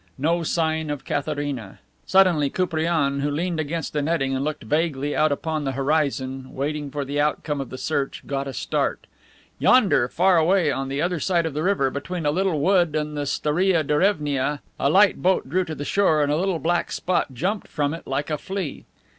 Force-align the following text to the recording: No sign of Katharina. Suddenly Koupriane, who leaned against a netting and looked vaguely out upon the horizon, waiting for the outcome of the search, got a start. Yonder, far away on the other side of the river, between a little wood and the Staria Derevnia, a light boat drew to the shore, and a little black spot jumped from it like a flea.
No 0.17 0.41
sign 0.41 0.89
of 0.89 1.05
Katharina. 1.05 1.77
Suddenly 2.07 2.49
Koupriane, 2.49 3.19
who 3.19 3.29
leaned 3.29 3.59
against 3.59 3.95
a 3.95 4.01
netting 4.01 4.33
and 4.35 4.43
looked 4.43 4.63
vaguely 4.63 5.15
out 5.15 5.31
upon 5.31 5.63
the 5.63 5.73
horizon, 5.73 6.55
waiting 6.55 6.89
for 6.89 7.05
the 7.05 7.21
outcome 7.21 7.61
of 7.61 7.69
the 7.69 7.77
search, 7.77 8.23
got 8.25 8.47
a 8.47 8.53
start. 8.53 9.05
Yonder, 9.59 10.07
far 10.07 10.37
away 10.39 10.71
on 10.71 10.87
the 10.89 11.03
other 11.03 11.19
side 11.19 11.45
of 11.45 11.53
the 11.53 11.61
river, 11.61 11.91
between 11.91 12.25
a 12.25 12.31
little 12.31 12.59
wood 12.59 12.95
and 12.95 13.15
the 13.15 13.27
Staria 13.27 13.83
Derevnia, 13.83 14.61
a 14.79 14.89
light 14.89 15.21
boat 15.21 15.47
drew 15.47 15.63
to 15.65 15.75
the 15.75 15.85
shore, 15.85 16.23
and 16.23 16.31
a 16.31 16.35
little 16.35 16.57
black 16.57 16.91
spot 16.91 17.35
jumped 17.35 17.67
from 17.67 17.93
it 17.93 18.07
like 18.07 18.31
a 18.31 18.39
flea. 18.39 18.85